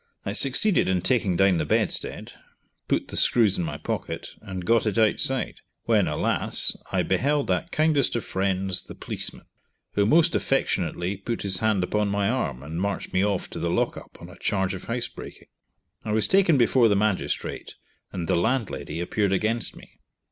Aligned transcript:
I 0.25 0.33
succeeded 0.33 0.89
in 0.89 1.01
taking 1.01 1.37
down 1.37 1.57
the 1.59 1.63
bedstead, 1.63 2.33
put 2.87 3.09
the 3.09 3.15
screws 3.15 3.59
in 3.59 3.63
my 3.63 3.77
pocket, 3.77 4.29
and 4.41 4.65
got 4.65 4.87
it 4.87 4.97
outside, 4.97 5.57
when, 5.83 6.07
alas, 6.07 6.75
I 6.91 7.03
beheld 7.03 7.45
that 7.49 7.71
kindest 7.71 8.15
of 8.15 8.25
friends, 8.25 8.81
the 8.81 8.95
policeman, 8.95 9.45
who 9.91 10.07
most 10.07 10.33
affectionately 10.33 11.17
put 11.17 11.43
his 11.43 11.59
hand 11.59 11.83
upon 11.83 12.07
my 12.07 12.27
arm 12.27 12.63
and 12.63 12.81
marched 12.81 13.13
me 13.13 13.23
off 13.23 13.47
to 13.51 13.59
the 13.59 13.69
lockup 13.69 14.17
on 14.19 14.27
a 14.27 14.39
charge 14.39 14.73
of 14.73 14.85
house 14.85 15.07
breaking. 15.07 15.49
I 16.03 16.13
was 16.13 16.27
taken 16.27 16.57
before 16.57 16.87
the 16.87 16.95
magistrate 16.95 17.75
and 18.11 18.27
the 18.27 18.33
landlady 18.33 18.99
appeared 19.01 19.31
against 19.31 19.75
me. 19.75 19.99